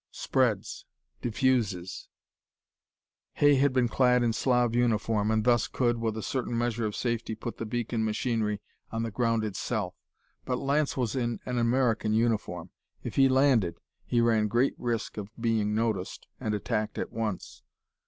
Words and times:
Spreads, 0.09 0.87
diffuses. 1.21 2.07
Hay 3.33 3.57
had 3.57 3.71
been 3.71 3.87
clad 3.87 4.23
in 4.23 4.33
Slav 4.33 4.73
uniform, 4.73 5.29
and 5.29 5.43
thus 5.43 5.67
could, 5.67 5.99
with 5.99 6.17
a 6.17 6.23
certain 6.23 6.57
measure 6.57 6.87
of 6.87 6.95
safety, 6.95 7.35
put 7.35 7.57
the 7.57 7.67
beacon 7.67 8.03
machinery 8.03 8.61
on 8.89 9.03
the 9.03 9.11
ground 9.11 9.43
itself. 9.43 9.93
But 10.43 10.57
Lance 10.57 10.97
was 10.97 11.15
in 11.15 11.39
American 11.45 12.13
uniform; 12.15 12.71
if 13.03 13.15
he 13.15 13.29
landed, 13.29 13.77
he 14.03 14.21
ran 14.21 14.47
great 14.47 14.73
risk 14.79 15.17
of 15.17 15.29
being 15.39 15.75
noticed 15.75 16.25
and 16.39 16.55
attacked 16.55 16.97
at 16.97 17.11
once. 17.11 17.61